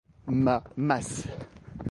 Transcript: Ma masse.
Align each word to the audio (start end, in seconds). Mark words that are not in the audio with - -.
Ma 0.43 0.55
masse. 0.87 1.23